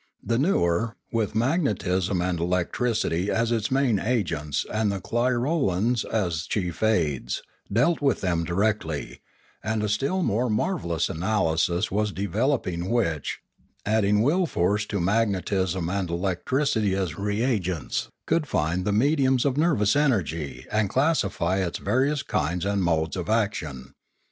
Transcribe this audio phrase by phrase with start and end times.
[0.23, 6.81] The newer, with magnetism and electricity as its main agents and the clirolans as chief
[6.81, 9.21] aids, dealt with them directly;
[9.63, 13.41] and a still more marvellous analysis was developing which,
[13.85, 19.95] adding will force to magnetism and electricity as reagents, could find the mediums of nervous
[19.95, 23.93] energy and classify its various kinds and modes of action.